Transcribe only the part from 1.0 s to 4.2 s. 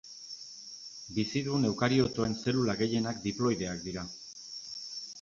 Bizidun eukariotoen zelula gehienak diploideak dira.